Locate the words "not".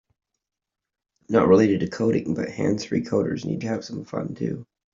1.29-1.47